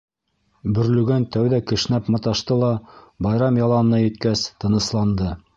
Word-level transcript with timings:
Бөрлөгән 0.77 1.27
тәүҙә 1.35 1.59
кешнәп 1.73 2.09
маташты 2.15 2.59
ла, 2.63 2.71
байрам 3.29 3.63
яланына 3.63 4.03
еткәс, 4.07 4.49
тынысланды. 4.65 5.33